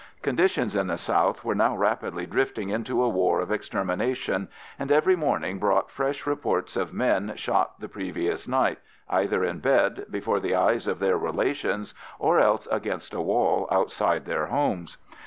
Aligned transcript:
Conditions 0.23 0.75
in 0.75 0.87
the 0.87 0.97
south 0.97 1.45
were 1.45 1.53
now 1.53 1.77
rapidly 1.77 2.25
drifting 2.25 2.69
into 2.69 3.03
a 3.03 3.07
war 3.09 3.39
of 3.39 3.51
extermination, 3.51 4.47
and 4.79 4.91
every 4.91 5.15
morning 5.15 5.59
brought 5.59 5.91
fresh 5.91 6.25
reports 6.25 6.75
of 6.75 6.91
men 6.91 7.33
shot 7.35 7.79
the 7.79 7.87
previous 7.87 8.47
night, 8.47 8.79
either 9.11 9.43
in 9.43 9.59
bed 9.59 10.07
before 10.09 10.39
the 10.39 10.55
eyes 10.55 10.87
of 10.87 10.97
their 10.97 11.19
relations, 11.19 11.93
or 12.17 12.39
else 12.39 12.67
against 12.71 13.13
a 13.13 13.21
wall 13.21 13.67
outside 13.71 14.25
their 14.25 14.47
homes. 14.47 14.97